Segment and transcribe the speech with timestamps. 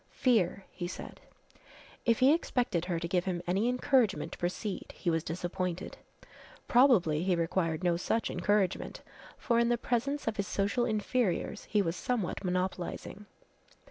[0.13, 1.21] "Fear," he said.
[2.07, 5.99] If he expected her to give him any encouragement to proceed he was disappointed.
[6.67, 9.03] Probably he required no such encouragement,
[9.37, 13.27] for in the presence of his social inferiors he was somewhat monopolizing.